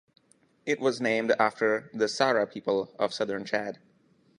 [0.65, 3.77] It was named after the Sara people of southern Chad.